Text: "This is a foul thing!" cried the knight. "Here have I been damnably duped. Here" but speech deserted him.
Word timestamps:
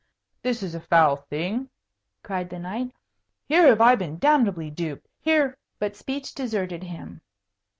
"This 0.41 0.63
is 0.63 0.73
a 0.73 0.79
foul 0.79 1.15
thing!" 1.15 1.69
cried 2.23 2.49
the 2.49 2.57
knight. 2.57 2.91
"Here 3.45 3.67
have 3.67 3.81
I 3.81 3.93
been 3.93 4.17
damnably 4.17 4.71
duped. 4.71 5.07
Here" 5.19 5.59
but 5.79 5.95
speech 5.95 6.33
deserted 6.33 6.81
him. 6.81 7.21